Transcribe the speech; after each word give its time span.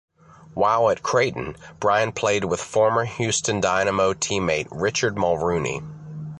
While 0.55 0.89
at 0.89 1.03
Creighton, 1.03 1.55
Brian 1.79 2.11
played 2.11 2.43
with 2.45 2.59
former 2.59 3.05
Houston 3.05 3.61
Dynamo 3.61 4.13
teammate 4.13 4.67
Richard 4.71 5.15
Mulrooney. 5.15 5.83